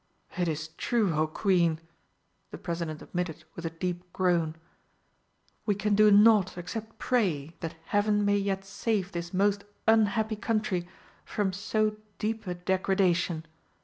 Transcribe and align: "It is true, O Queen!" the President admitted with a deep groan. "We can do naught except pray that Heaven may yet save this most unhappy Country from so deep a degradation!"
"It 0.35 0.47
is 0.47 0.69
true, 0.69 1.13
O 1.13 1.27
Queen!" 1.27 1.79
the 2.49 2.57
President 2.57 3.03
admitted 3.03 3.43
with 3.53 3.67
a 3.67 3.69
deep 3.69 4.11
groan. 4.13 4.55
"We 5.67 5.75
can 5.75 5.93
do 5.93 6.09
naught 6.09 6.57
except 6.57 6.97
pray 6.97 7.55
that 7.59 7.75
Heaven 7.85 8.25
may 8.25 8.37
yet 8.37 8.65
save 8.65 9.11
this 9.11 9.31
most 9.31 9.63
unhappy 9.87 10.37
Country 10.37 10.87
from 11.23 11.53
so 11.53 11.97
deep 12.17 12.47
a 12.47 12.55
degradation!" 12.55 13.45